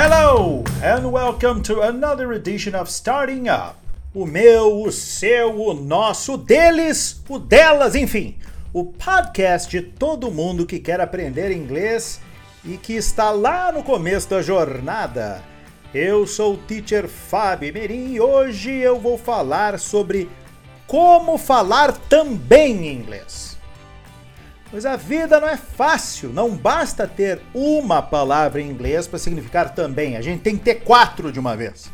[0.00, 3.74] Hello and welcome to another edition of Starting Up.
[4.14, 8.36] O meu, o seu, o nosso, o deles, o delas, enfim,
[8.72, 12.20] o podcast de todo mundo que quer aprender inglês
[12.64, 15.42] e que está lá no começo da jornada.
[15.92, 20.30] Eu sou o teacher Fábio Merim e hoje eu vou falar sobre
[20.86, 23.57] como falar também inglês.
[24.70, 29.74] Pois a vida não é fácil, não basta ter uma palavra em inglês para significar
[29.74, 31.90] também, a gente tem que ter quatro de uma vez.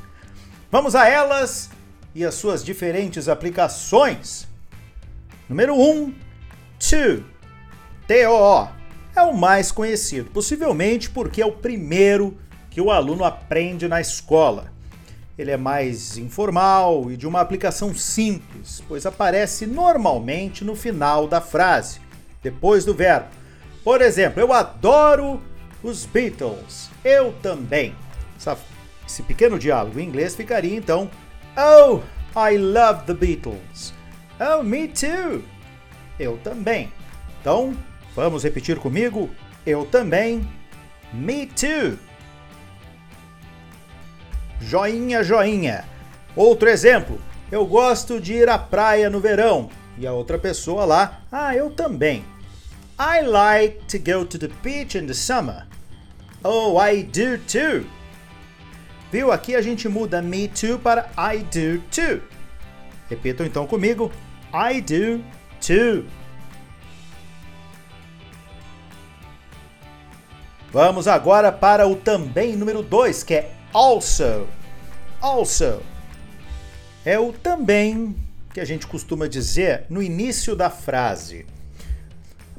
[0.72, 1.70] Vamos a elas
[2.12, 4.48] e as suas diferentes aplicações.
[5.48, 6.14] Número 1, um,
[6.80, 7.24] to,
[8.08, 8.68] T-O-O,
[9.14, 12.36] é o mais conhecido, possivelmente porque é o primeiro
[12.70, 14.72] que o aluno aprende na escola.
[15.38, 21.40] Ele é mais informal e de uma aplicação simples, pois aparece normalmente no final da
[21.40, 22.03] frase
[22.44, 23.26] depois do verbo.
[23.82, 25.42] Por exemplo, eu adoro
[25.82, 26.90] os Beatles.
[27.04, 27.94] Eu também.
[29.06, 31.10] Esse pequeno diálogo em inglês ficaria então:
[31.56, 32.00] Oh,
[32.38, 33.92] I love the Beatles.
[34.38, 35.42] Oh, me too.
[36.20, 36.92] Eu também.
[37.40, 37.76] Então,
[38.14, 39.30] vamos repetir comigo?
[39.66, 40.46] Eu também.
[41.12, 41.98] Me too.
[44.60, 45.84] Joinha, joinha.
[46.36, 47.18] Outro exemplo.
[47.52, 49.70] Eu gosto de ir à praia no verão.
[49.96, 52.24] E a outra pessoa lá, ah, eu também.
[52.98, 55.66] I like to go to the beach in the summer.
[56.44, 57.86] Oh, I do too.
[59.10, 59.32] Viu?
[59.32, 62.22] Aqui a gente muda me too para I do too.
[63.10, 64.12] Repitam então comigo.
[64.52, 65.24] I do
[65.60, 66.06] too.
[70.70, 74.46] Vamos agora para o também número 2, que é also.
[75.20, 75.82] Also.
[77.04, 78.14] É o também
[78.52, 81.44] que a gente costuma dizer no início da frase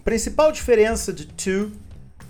[0.06, 1.72] principal diferença de to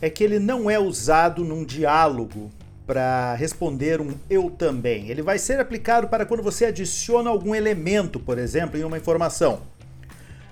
[0.02, 2.50] é que ele não é usado num diálogo
[2.88, 5.09] para responder um eu também.
[5.09, 9.59] Ele vai ser aplicado para quando você adiciona algum elemento, por exemplo, em uma informação.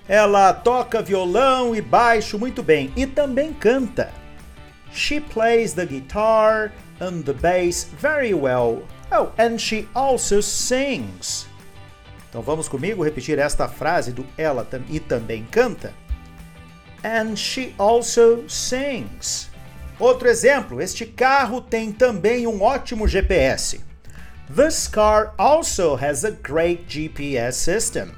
[0.06, 4.12] Ela toca violão e baixo muito bem e também canta.
[4.92, 8.84] She plays the guitar and the bass very well.
[9.10, 11.48] Oh, and she also sings.
[12.30, 16.03] Então vamos comigo repetir esta frase do ela e também canta
[17.04, 19.50] and she also sings.
[20.00, 23.82] Outro exemplo, este carro tem também um ótimo GPS.
[24.50, 28.12] This car also has a great GPS system.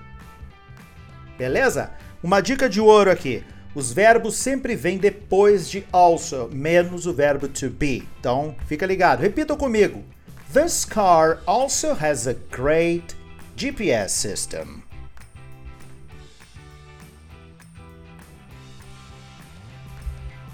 [1.37, 1.91] Beleza?
[2.23, 3.43] Uma dica de ouro aqui.
[3.75, 8.07] Os verbos sempre vêm depois de also, menos o verbo to be.
[8.19, 9.21] Então, fica ligado.
[9.21, 10.03] Repita comigo.
[10.53, 13.13] This car also has a great
[13.57, 14.84] GPS system.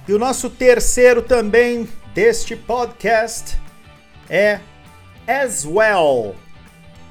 [0.08, 3.58] E o nosso terceiro também deste podcast
[4.30, 4.60] é
[5.28, 6.36] as well.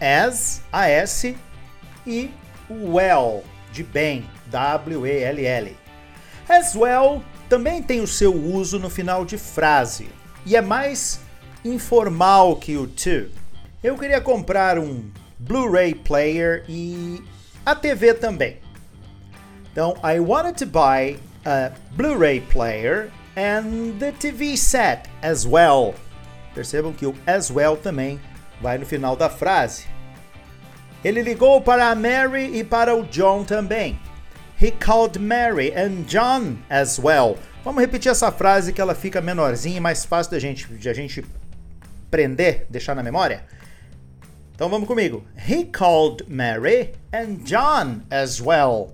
[0.01, 1.37] As, A-S,
[2.07, 2.31] e
[2.69, 5.77] well, de bem, W-E-L-L.
[6.49, 10.09] As well também tem o seu uso no final de frase
[10.45, 11.21] e é mais
[11.65, 13.31] informal que o to.
[13.83, 17.23] Eu queria comprar um Blu-ray player e
[17.65, 18.59] a TV também.
[19.73, 25.95] Então, I wanted to buy a Blu-ray player and the TV set as well.
[26.55, 28.21] Percebam que o as well também
[28.61, 29.87] vai no final da frase.
[31.03, 33.99] Ele ligou para a Mary e para o John também.
[34.61, 37.39] He called Mary and John as well.
[37.65, 40.93] Vamos repetir essa frase que ela fica menorzinha e mais fácil da gente, de a
[40.93, 41.25] gente
[42.11, 43.45] prender, deixar na memória.
[44.55, 45.25] Então vamos comigo.
[45.49, 48.93] He called Mary and John as well.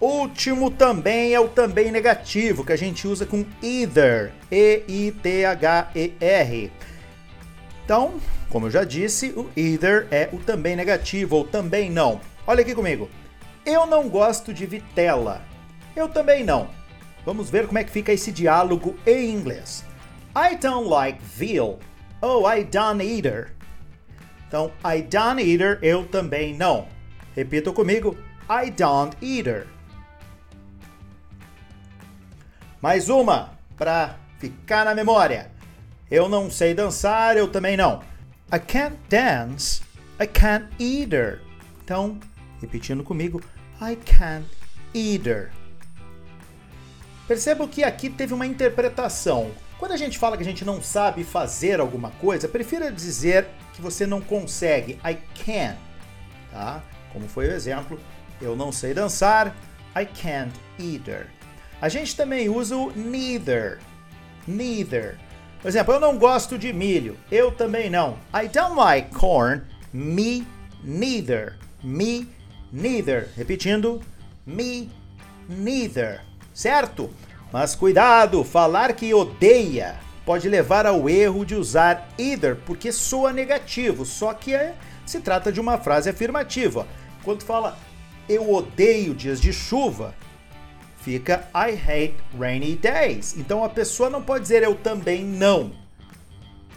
[0.00, 5.10] Último também é o também negativo, que a gente usa com either, E-I-T-H-E-R.
[7.84, 12.20] Então, como eu já disse, o either é o também negativo ou também não.
[12.46, 13.10] Olha aqui comigo.
[13.66, 15.42] Eu não gosto de vitela.
[15.96, 16.70] Eu também não.
[17.24, 19.84] Vamos ver como é que fica esse diálogo em inglês.
[20.36, 21.80] I don't like veal.
[22.22, 23.52] Oh, I don't either.
[24.46, 26.86] Então, I don't either, eu também não.
[27.34, 28.16] Repita comigo.
[28.48, 29.66] I don't either.
[32.80, 35.50] Mais uma para ficar na memória.
[36.08, 38.02] Eu não sei dançar, eu também não.
[38.54, 39.82] I can't dance,
[40.20, 41.40] I can't either.
[41.82, 42.20] Então,
[42.60, 43.42] repetindo comigo,
[43.82, 44.46] I can't
[44.94, 45.50] either.
[47.26, 49.50] Percebo que aqui teve uma interpretação.
[49.76, 53.82] Quando a gente fala que a gente não sabe fazer alguma coisa, prefira dizer que
[53.82, 55.00] você não consegue.
[55.04, 55.76] I can.
[56.52, 56.80] Tá?
[57.12, 58.00] Como foi o exemplo,
[58.40, 59.48] eu não sei dançar.
[59.96, 61.37] I can't either.
[61.80, 63.78] A gente também usa o neither.
[64.46, 65.18] Neither.
[65.62, 67.16] Por exemplo, eu não gosto de milho.
[67.30, 68.18] Eu também não.
[68.34, 69.62] I don't like corn.
[69.92, 70.46] Me
[70.82, 71.56] neither.
[71.82, 72.28] Me
[72.72, 73.28] neither.
[73.36, 74.00] Repetindo,
[74.44, 74.90] me
[75.48, 76.22] neither.
[76.52, 77.10] Certo?
[77.52, 79.96] Mas cuidado, falar que odeia
[80.26, 84.74] pode levar ao erro de usar either, porque soa negativo, só que é,
[85.06, 86.86] se trata de uma frase afirmativa.
[87.24, 87.78] Quando fala
[88.28, 90.14] eu odeio dias de chuva,
[91.08, 93.34] fica I hate rainy days.
[93.34, 95.72] Então a pessoa não pode dizer eu também não.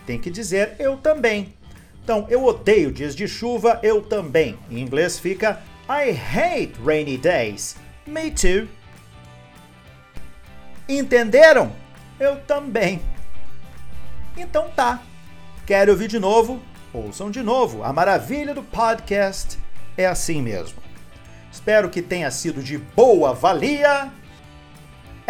[0.06, 1.54] Tem que dizer eu também.
[2.02, 4.58] Então, eu odeio dias de chuva, eu também.
[4.70, 7.76] Em inglês fica I hate rainy days.
[8.08, 8.70] Me too.
[10.88, 11.74] Entenderam?
[12.18, 13.02] Eu também.
[14.38, 15.02] Então tá.
[15.68, 16.62] Quer ouvir de novo?
[16.94, 17.84] Ouçam de novo.
[17.84, 19.60] A maravilha do podcast
[19.98, 20.82] é assim mesmo.
[21.52, 24.10] Espero que tenha sido de boa valia.